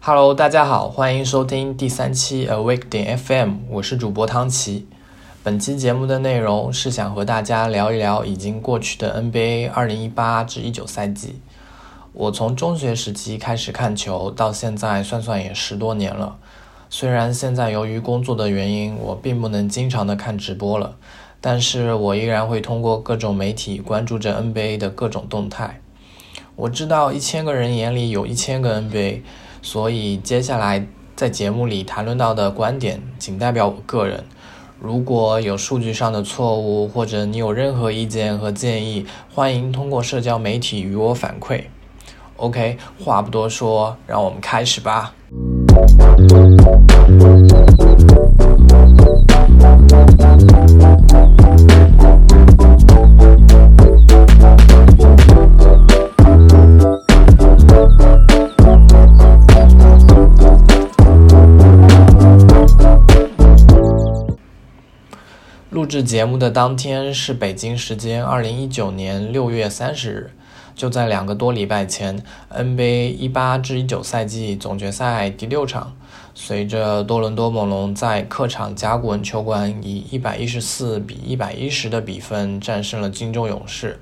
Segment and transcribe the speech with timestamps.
[0.00, 4.86] Hello，大家好，欢迎收听第三期 Awake 点 FM，我是主播汤奇。
[5.42, 11.40] 本期节目的内容是想和大家聊一聊已经过去的 NBA 2018至19赛季。
[12.12, 16.36] 我从中学时期开始看球，到现在算算也十多年了。
[16.94, 20.96] 虽然现在由于工作的原因，我并不能经常的看直播了，
[21.40, 25.80] 但是我依然会通过各种媒体关注着 NBA 的各种动态。
[26.54, 29.22] 我知道一千个人眼里有一千个 NBA，
[29.62, 30.86] 所以接下来
[31.16, 34.24] 在节目里谈论到的观点仅代表我个人。
[34.78, 41.62] 如果有数据上的错误，或者你有任何意见和建议，欢迎通过社交媒体与我反馈。
[42.36, 45.14] OK，话不多说，让我们开始吧。
[65.70, 70.30] 录制节目的当天是北京时间二零一九年六月三十日，
[70.74, 72.22] 就在两个多礼拜前
[72.54, 75.96] ，NBA 一八至一九赛季总决赛第六场，
[76.34, 84.00] 随着多伦多猛龙在客场甲骨文球馆以一百一十四比一百一十的比分战胜了金州勇士，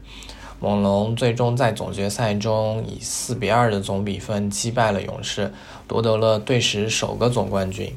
[0.60, 5.52] 猛龙最终在总决赛中以四比二的总比分击败了勇士，
[5.88, 7.92] 夺得了队史首个总冠军。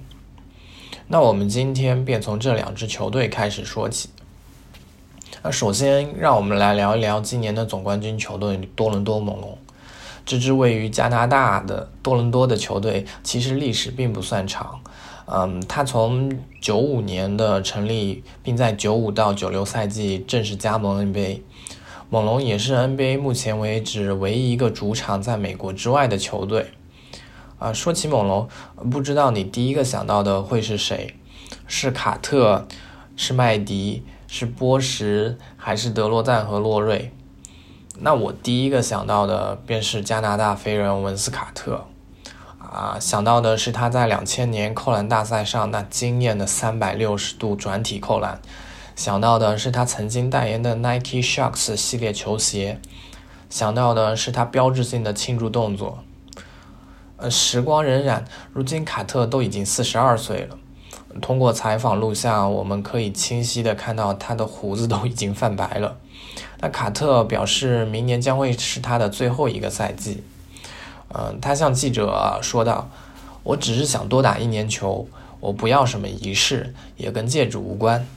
[1.07, 4.09] 那我们今天便从这两支球队开始说起。
[5.43, 9.57] 那首先，让我们来聊一聊今年的总冠军球队多伦多猛龙。
[10.25, 14.79] 这支位于加拿大的多伦多的球队，其实历史并不算长。
[15.25, 21.41] 嗯，它从九五年的成立，并在九五到九六赛季正式加盟 NBA。
[22.09, 26.67] 猛龙也是 NBA 目前为止唯一一个主场在美国之外的球队。
[27.57, 28.47] 啊，说起猛龙，
[28.91, 31.15] 不知道你第一个想到的会是谁？
[31.65, 32.67] 是卡特，
[33.15, 37.13] 是麦迪，是波什，还是德罗赞和洛瑞？
[37.99, 41.85] 那我第一个想到的便是加拿大飞人文斯卡特。
[42.57, 48.41] 啊，想到的是他在两千年扣篮大赛上那惊艳的三百六十度转体扣篮，
[48.95, 52.79] 想到的是他曾经代言的 Nike Sharks 系列球鞋，
[53.47, 55.99] 想到的是他标志性的庆祝动作。
[57.17, 58.23] 呃，时光荏苒，
[58.53, 60.57] 如今卡特都已经四十二岁了。
[61.21, 65.97] 通过采访录像，我们可以清晰的看到他的胡子都已经泛白了。
[66.63, 70.23] 那卡特表示，明年将会是他的最后一个赛季。
[71.13, 72.89] 嗯，他向记者说道
[73.43, 75.05] ：“我只是想多打一年球，
[75.41, 78.07] 我不要什么仪式，也跟戒指无关。”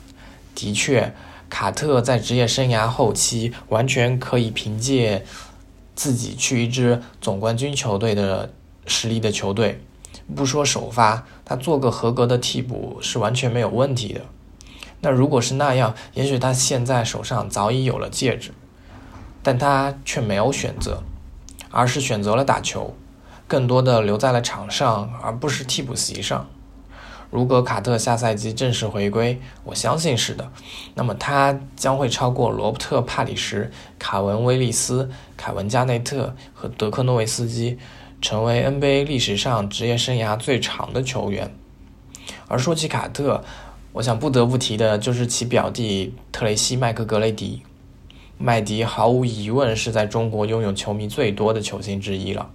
[0.55, 1.13] 的确，
[1.51, 5.27] 卡特在职业生涯后期完全可以凭借
[5.97, 8.53] 自己去一支总冠军球队的。
[8.89, 9.83] 实力的球队，
[10.37, 14.21] 不说首发，他做个合格的替补是完全没有问题的。
[15.01, 18.53] 那如果是那样，也许他现在手上早已有了戒指，
[19.43, 21.03] 但他却没有选择，
[21.71, 22.95] 而是选择了打球，
[23.47, 26.49] 更多的留在了场上，而不是替补席上。
[27.31, 30.51] 如果卡特下赛季正式回归，我相信是的，
[30.95, 37.79] 那么他将会超过罗伯特·帕里什、卡文·威利斯、凯文·加内特和德克·诺维斯基。
[38.19, 41.55] 成为 NBA 历史上职业生涯最长的球员。
[42.49, 43.45] 而说起卡特，
[43.97, 47.63] 我想不得不提的就是其表弟特雷西·麦克格雷迪。
[48.37, 52.51] 麦迪毫无疑问是在中国拥有球迷最多的球星之一了。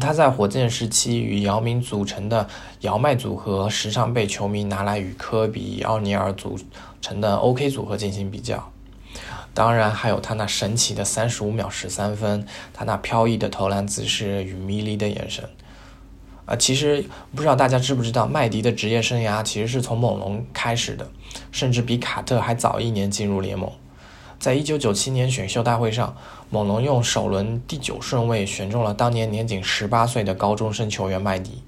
[0.00, 2.48] 他在火箭时期与姚明组成的
[2.82, 6.56] 姚麦组合，时常被球迷拿来与科比、奥尼尔组
[7.00, 8.70] 成的 OK 组合进行比较。
[9.52, 15.44] 当然，还有他那神奇的三十五秒十三分，他那飘逸的投篮姿势与迷离的眼神。
[16.46, 21.10] 啊，其实不知道大家知不知道，麦迪的职业生涯其实是从猛龙开始的，
[21.50, 23.70] 甚至比卡特还早一年进入联盟。
[24.38, 26.14] 在一九九七年选秀大会上，
[26.50, 31.62] 猛龙用首轮第九顺位选中了当年年仅十八岁的高中生球员麦迪。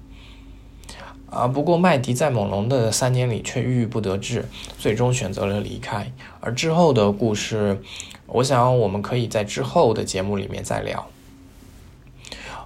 [1.31, 4.47] 啊，不过麦迪在猛龙的三年里却郁郁不得志，
[4.77, 6.11] 最终选择了离开。
[6.39, 7.81] 而之后的故事，
[8.27, 11.07] 我想我们可以在之后的节目里面再聊。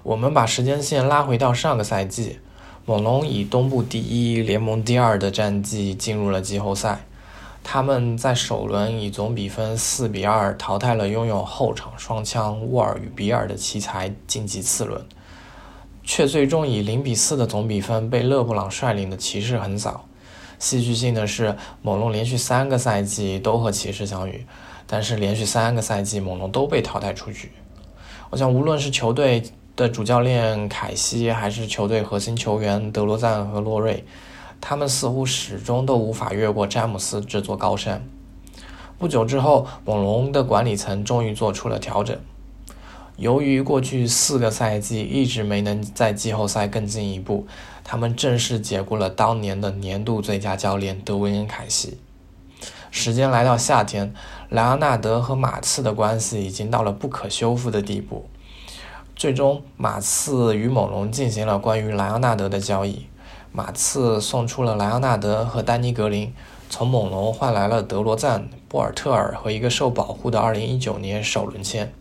[0.03, 2.39] 我们把时间线拉回到上个赛季，
[2.86, 7.06] 猛龙以东部第一、联盟第二的战绩进入了季后赛。
[7.63, 15.06] 他们在首轮以总比分四比二淘汰了拥有后场双枪沃尔与比尔的奇才，晋级次轮。
[16.03, 20.06] 却最终以零比四的总比分被勒布朗率领的骑士横扫。
[20.57, 24.44] 戏剧性的是，猛龙连续三个赛季都和骑士相遇，
[24.88, 27.51] 但是连续三个赛季猛龙都被淘汰出局。
[28.31, 29.44] 我想，无论是球队
[29.75, 34.06] 的主教练凯西，还是球队核心球员德罗赞和洛瑞，
[34.59, 38.06] 他们似乎始终都无法越过詹姆斯这座高山。
[39.00, 42.18] 不久之后，猛龙的管理层终于做出了调整。
[43.18, 47.45] 由于过去四个赛季一直没能在季后赛更进一步，
[47.83, 51.97] 他们正式解雇了当年的年度最佳教练德维恩·凯西。
[52.89, 54.13] 时间来到夏天，
[54.50, 58.25] 莱昂纳德和马刺的关系已经到了不可修复的地步。
[59.21, 63.06] 最终，马刺与猛龙进行了关于莱昂纳德的交易。
[63.51, 66.33] 马刺送出了莱昂纳德和丹尼·格林。
[66.71, 71.94] 从猛龙换来了德罗赞、波尔特尔和一个受保护的2019年首轮签。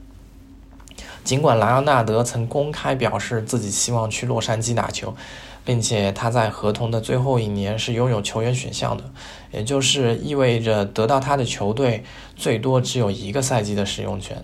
[1.22, 5.14] 尽管莱昂纳德曾公开表示自己希望去洛杉矶打球，
[5.62, 9.05] 并且他在合同的最后一年是拥有球员选项的，
[9.52, 12.02] 也就是意味着得到他的球队
[12.34, 14.43] 最多只有一个赛季的使用权。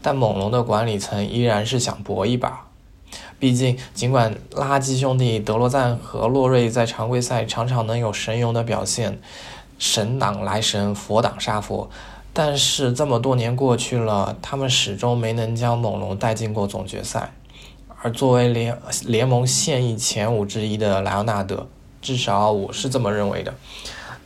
[0.00, 2.66] 但猛龙的管理层依然是想搏一把。
[3.38, 9.20] 毕竟，尽管垃圾兄弟德罗赞和洛瑞在常规赛常常能有神勇的表现，
[9.78, 11.88] 神挡来神，佛挡杀佛，
[12.32, 17.32] 但是这么多年过去了，他们始终没能将猛龙带进过总决赛。
[18.02, 21.66] 而作为联联盟现役前五之一的莱昂纳德，
[22.02, 23.54] 至少我是这么认为的。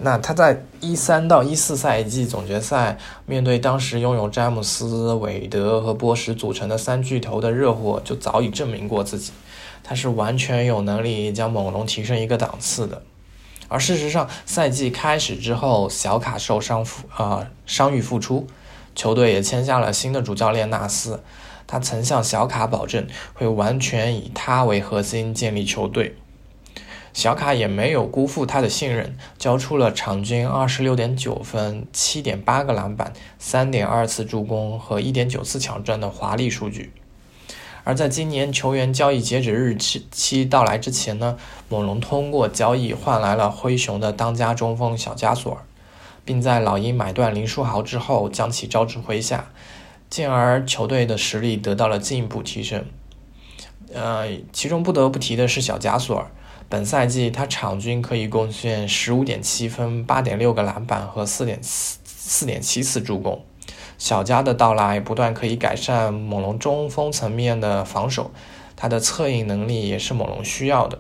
[0.05, 9.31] 那他在一三到一四赛季总决赛面对当时拥有詹姆斯、韦德和波什组成的三巨头的热火，就早已证明过自己，
[9.85, 13.03] 他是完全有能力将猛龙提升一个档次的。
[13.69, 18.49] 而事实上，赛季开始之后，小卡受伤复啊伤愈复出，
[18.97, 21.23] 球队也签下了新的主教练纳斯，
[21.69, 26.17] 他曾向小卡保证会完全以他为核心建立球队。
[27.13, 36.93] 小卡也没有辜负他的信任，交出了场均二十六点九分、七点八个篮板、三点二次助攻和一点九次抢断的华丽数据。
[37.85, 41.37] 而在今年球员交易截止日期期到来之前呢，
[41.69, 45.65] 猛龙通过交易换来了灰熊的当家中锋小加索尔，
[46.25, 49.51] 并在老鹰买断林书豪之后将其招至麾下，
[50.09, 52.87] 进而球队的实力得到了进一步提升。
[53.93, 56.31] 呃，其中不得不提的是小加索尔。
[56.73, 63.45] 本赛季他场均可以贡献十五点七分、八点六个篮板和四点四四点七次助攻。
[63.99, 68.31] 小加的到来不断可以改善猛龙中锋层面的防守，
[68.75, 70.99] 他的策应能力也是猛龙需要的，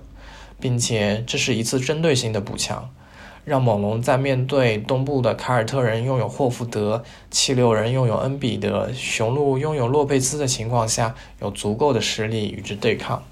[0.60, 2.90] 并且这是一次针对性的补强，
[3.46, 13.22] 让猛龙在面对东部的凯尔特人拥有霍福德、七六人拥有恩比德、雄鹿拥有洛佩兹的情况下，有足够的实力与之对抗。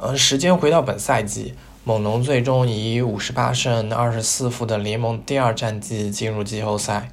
[0.00, 7.10] 呃，时间回到本赛季，猛龙最终以五十八胜二十四负的联盟第二战绩进入季后赛。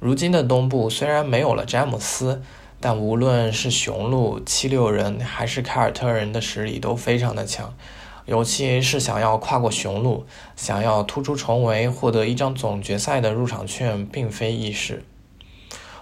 [0.00, 2.42] 如今的东部虽然没有了詹姆斯，
[2.80, 7.72] 但无论是雄鹿、七六人还是凯尔特人的实力都非常的强，
[8.26, 15.04] 尤其是想要跨过雄鹿，想要突出重围，获得一张总决赛的入场券，并非易事。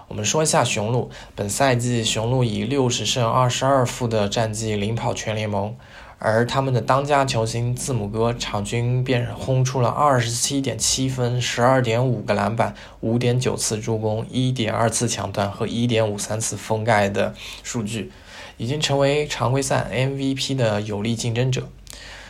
[0.09, 5.75] 我们说一下雄鹿，本赛季雄鹿以六十胜二十二负的战绩领跑全联盟，
[6.17, 18.11] 而他们的当家球星字母哥场均便轰出了二十七点七分、十二点五个篮板、五点九次助攻、一点二次抢断和一点五三次封盖的数据，
[18.57, 21.69] 已经成为常规赛 MVP 的有力竞争者。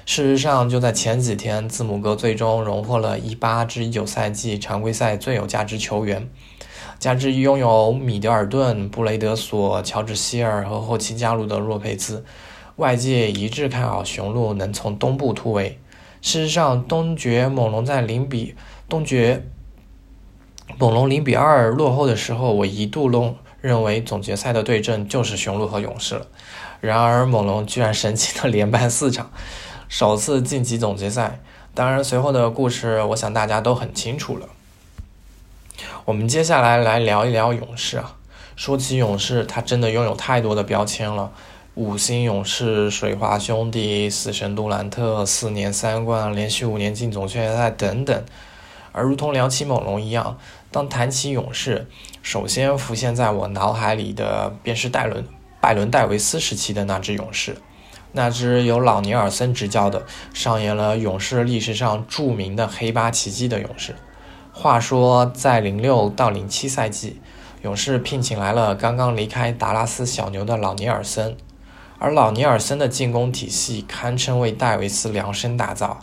[0.05, 6.29] 事实上，就在前几天，字母哥最终荣获了一八至一九赛季常规赛最有价值球员。
[6.99, 12.25] 加之拥有米德尔顿、布雷德索、乔治希尔和后期加入的洛佩兹，
[12.75, 15.79] 外界一致看好雄鹿能从东部突围。
[16.21, 18.53] 事实上，东决猛龙在零比
[18.89, 19.45] 东决
[20.77, 26.27] 猛龙零比二落后的时候，我一度认认为总决赛的对阵就是雄鹿和勇士了。
[26.81, 29.31] 然而，猛龙居然神奇的连败四场，
[29.87, 31.39] 首次晋级总决赛。
[31.73, 34.49] 当然，随后的故事，我想大家都很清楚了。
[36.05, 38.15] 我们接下来来聊一聊勇士啊。
[38.55, 41.31] 说起勇士，他真的拥有太多的标签了：
[41.75, 48.23] 五星勇士、水花兄弟、死神杜兰特、四年三冠、连续五年进总决赛等等。
[48.91, 50.37] 而如同聊起猛龙一样，
[50.71, 51.87] 当谈起勇士，
[52.21, 55.25] 首先浮现在我脑海里的便是戴伦、
[55.61, 57.55] 拜伦·戴维斯时期的那支勇士，
[58.11, 63.95] 那支由老尼尔森执教的，上演了勇士历史上著名的黑八奇迹的勇士。
[64.61, 67.21] 话说，在零六到零七赛季，
[67.61, 71.37] 勇士聘请来了刚刚离开达拉斯小牛的老尼尔森，
[71.97, 76.01] 而老尼尔森的进攻体系堪称为戴维斯量身打造。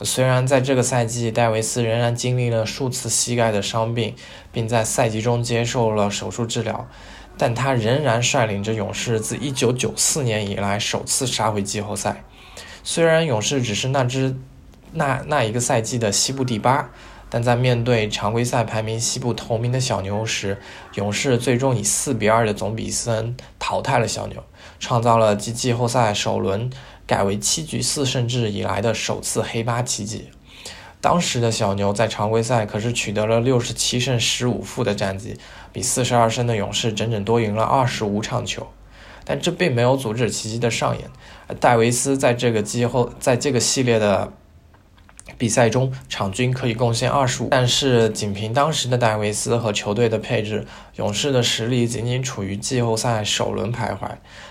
[0.00, 4.14] 虽然在这个赛季，戴维斯仍然经历了数次膝盖的伤病，
[4.50, 6.88] 并在赛季中接受了手术治疗，
[7.36, 12.24] 但他仍然率领着勇士自1994年以来首次杀回季后赛。
[12.82, 14.34] 虽然勇士只是那支
[14.92, 16.88] 那那一个赛季的西部第八，
[17.30, 20.58] 但在面对常规赛排名西部头名的小牛时，
[20.94, 24.42] 勇士最终以4比2的总比分淘汰了小牛，
[24.78, 26.70] 创造了继季后赛首轮。
[27.06, 30.28] 改为七局四胜制以来的首次黑八奇迹。
[31.00, 35.38] 当时的小牛在常规赛可是取得了六十七胜十五负的战绩，
[35.72, 38.66] 比四十二胜的勇士整整多赢了二十五场球。
[39.24, 41.10] 但这并没有阻止奇迹的上演。
[41.58, 44.30] 戴维斯在这个季后在这个系列的
[45.38, 47.48] 比赛中，场均可以贡献二十五。
[47.50, 50.66] 但是仅凭当时的戴维斯和球队的配置，
[50.96, 54.10] 勇士的实力仅仅处于季后赛首轮徘徊。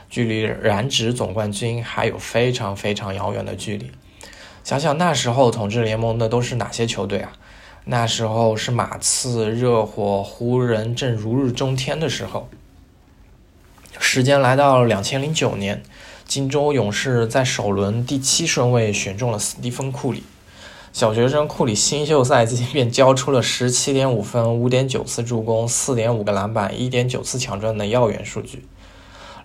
[0.09, 3.91] 距离染指总冠军还有非常非常遥远的距离。
[4.63, 7.33] 想想那时候统治联盟的都是哪些球队啊？
[7.83, 12.49] 那时候是马刺、热火、湖人正如日中天的时候。
[13.99, 15.83] 时间来到两千零九年，
[16.25, 20.23] 金州勇士在首轮第七顺位选中了斯蒂芬·库里。
[20.97, 28.65] 小学生库里新秀赛季便交出了十七点五分、五点九次助攻、四点五个篮板、一点九次抢断的耀眼数据。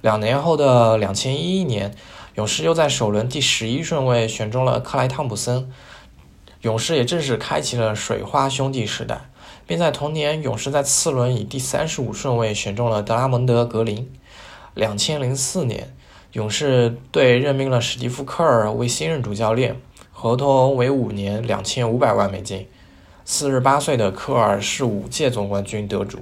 [0.00, 1.94] 两年后的两千一一年，
[2.36, 5.70] 勇士又在首轮第十一顺位选中了克莱·汤普森，
[6.62, 9.28] 勇士也正式开启了水花兄弟时代。
[9.66, 14.10] 并在同年，勇士在次轮以第三十五顺位选中了德拉蒙德·格林。
[14.72, 15.94] 两千零四年，
[16.32, 19.76] 勇士队任命了史蒂夫·科尔为新任主教练，
[20.22, 22.68] 合同为五年，两千五百万美金。
[23.24, 26.20] 四十八岁的科尔是五届总冠军得主。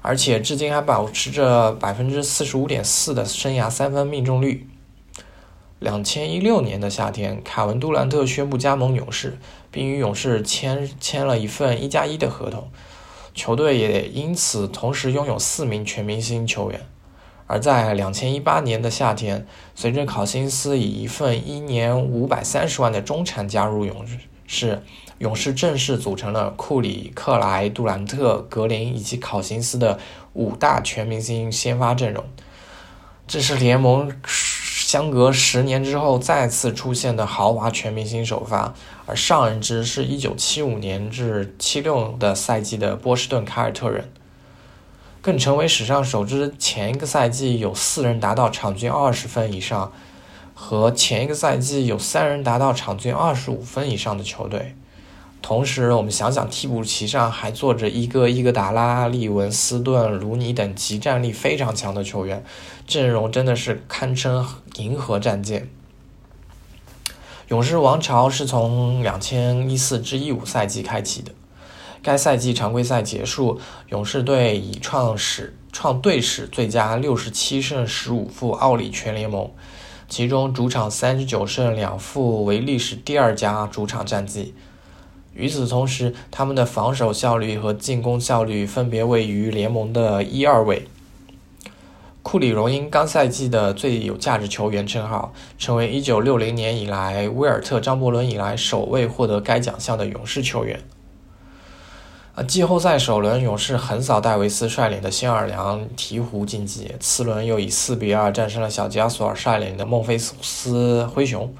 [0.00, 4.66] 而且至今还保持着百分之四十五点四的生涯三分命中率。
[5.78, 9.36] 两千一六年的夏天，凯文杜兰特宣布加盟勇士，
[9.70, 12.70] 并与勇士签签了一份一加一的合同，
[13.34, 16.80] 球队也因此同时拥有四名全明星球员。
[17.46, 24.04] 而在两千一八年的夏天，随着考辛斯以一份一年五百三十万的中产加入勇
[24.46, 24.82] 士。
[25.18, 29.98] 勇士正式组成了库里、克莱、杜兰特、格林以及考辛斯的
[30.32, 32.24] 五大全明星先发阵容。
[33.26, 38.74] 这是联盟相隔十年之后再次出现的豪华全明星首发，
[39.06, 44.10] 而上一支是一九七五年至七六的赛季的波士顿凯尔特人，
[45.24, 49.90] 更成为史上首支前一个赛季有四人达到场均二十分以上，
[50.52, 54.76] 和前一个赛季有三人达到场均二十五分以上的球队。
[55.40, 62.44] 同时，我们想想，替补席上还坐着一个伊戈达拉、利文斯顿、卢尼等集战力非常强的球员，
[62.86, 65.70] 阵容真的是堪称银河战舰。
[67.48, 71.32] 勇士王朝是从两千一四至一五赛季开启的，
[72.04, 73.58] 该赛季常规赛结束，
[73.88, 79.50] 勇士队以创史创队史最佳六十七胜十五负傲立全联盟，
[80.06, 84.54] 其中主场三十九胜两负为历史第二佳主场战绩。
[85.32, 90.86] 与此同时，他们的防守效率和进攻效率分别位于联盟的一二位。
[92.22, 100.78] 库里荣膺刚赛季的最有价值球员称号，成为1960年以来威尔特·张伯伦以来首位获得该奖项的勇士球员。
[102.34, 111.54] 啊，季后赛首轮，勇士横扫戴维斯率领的新奥尔良鹈鹕晋级，次轮又以4比2战胜了小加索尔率领的孟菲斯灰熊。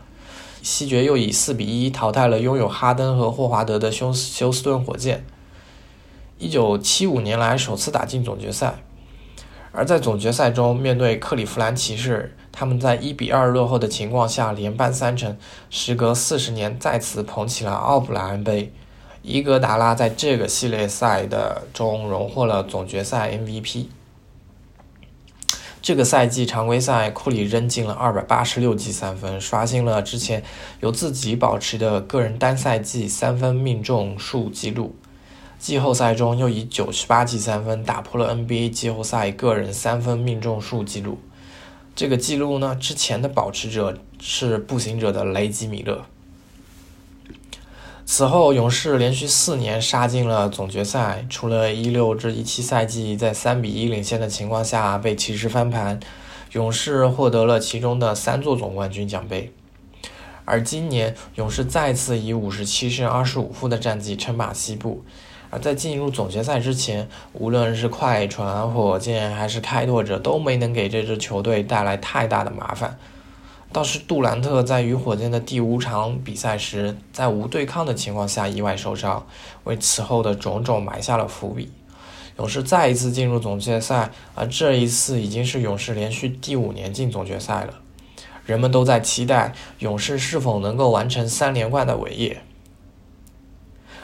[0.62, 5.24] 西决又以四比一淘汰了拥有哈登和霍华德的休休斯顿火箭，
[6.38, 8.74] 一九七五年来首次打进总决赛。
[9.70, 15.36] 而在总决赛中，面对克利夫兰骑士，他们在一比二落后的情况下连扳三城，
[15.70, 18.72] 时隔四十年再次捧起了奥布莱恩杯。
[19.26, 23.86] 伊戈达拉在这个系列赛的中荣获了总决赛 MVP。
[25.80, 30.44] 这个赛季常规赛，库里扔进了二百八十六记三分，刷新了之前
[30.80, 34.94] 由自己保持的个人单赛季三分命中数纪录。
[35.58, 41.18] 季后赛中又以九十八记三分打破了 NBA 季后赛个人三分命中数纪录。
[41.96, 46.04] 这个纪录呢，之前的保持者是步行者的雷吉米勒。
[48.16, 55.98] 此后，勇士连续四年杀进了总决赛，除了一六至一七赛季在三比一领先的情况下被骑士翻盘，
[56.52, 59.52] 勇士获得了其中的三座总冠军奖杯。
[60.44, 65.02] 而今年，勇士再次以五十七胜二十五负的战绩称霸西部。
[65.50, 72.96] 而在进入总决赛之前，无论是快船、火箭还是开拓者，都没能给这支球队带来太大的麻烦。
[73.74, 79.26] 倒是杜兰特在与火箭的第五场比赛时，在无对抗的情况下意外受伤，
[79.64, 81.72] 为此后的种种埋下了伏笔。
[82.38, 87.74] 勇士再一次进入总决赛，而这一次已经是勇士连续第五年进总决赛了。
[88.46, 92.42] 人们都在期待勇士是否能够完成三连冠的伟业。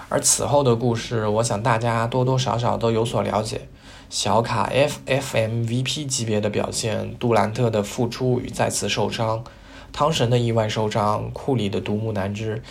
[0.09, 3.69] 而此后的故事，我想大家多多少少都有所了解。
[4.09, 9.45] 小卡 FFMVP 级别的表现，杜兰特的复出与再次受伤。
[9.93, 12.63] 汤神的意外受伤，库里的独木难支，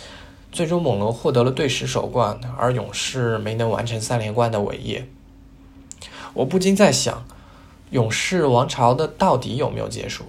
[0.50, 5.06] 最终猛龙获得了队史首冠，而勇士没能完成三连冠的伟业。
[6.34, 7.24] 我不禁在想，
[7.90, 10.24] 勇士王朝的到底有没有结束？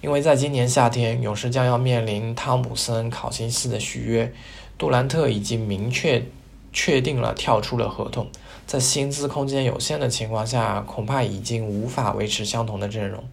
[0.00, 4.32] 因为在今年夏天，勇士将要面临汤普森、考辛斯的续约，
[4.78, 6.24] 杜兰特已经明确
[6.72, 8.28] 确定了跳出了合同，
[8.64, 13.24] 在薪资空间有限的情况下，恐怕已经无法维持相同的阵容。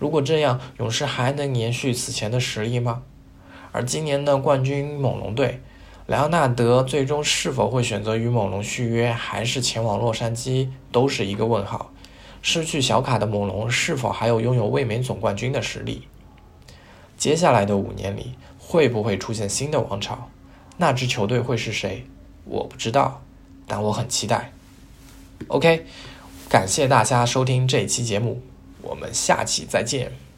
[0.00, 3.02] 如果这样，勇士还能延续此前的实力吗？
[3.70, 5.60] 而今年的冠军猛龙队，
[6.06, 11.92] 莱昂纳德最终是否会选择与猛龙续约，还是前往洛杉矶，都是一个问号。
[12.40, 16.08] 失去小卡的猛龙是否还有拥有卫冕总冠军的实力？
[17.18, 20.30] 接下来的五年里，会不会出现新的王朝？
[20.78, 22.06] 那支球队会是谁？
[22.46, 23.20] 我不知道，
[23.66, 24.50] 但我很期待。
[25.48, 25.84] OK，
[26.48, 28.40] 感谢大家收听这一期节目。
[28.82, 30.29] 我们下期再见。